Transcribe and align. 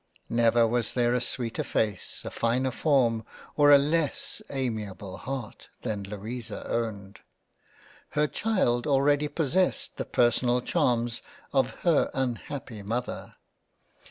Never 0.31 0.65
was 0.65 0.93
there 0.93 1.13
a 1.13 1.21
sweeter 1.21 1.63
face, 1.63 2.25
a 2.25 2.31
finer 2.31 2.71
form, 2.71 3.23
or 3.55 3.69
a 3.69 3.77
less 3.77 4.41
amiable 4.49 5.17
Heart 5.17 5.69
than 5.83 6.01
Louisa 6.01 6.67
owned! 6.67 7.19
Her 8.17 8.25
child 8.25 8.87
already 8.87 9.27
possesses 9.27 9.91
the 9.95 10.05
per 10.05 10.31
sonal 10.31 10.65
Charms 10.65 11.21
of 11.53 11.69
her 11.83 12.09
unhappy 12.15 12.81
Mother 12.81 13.35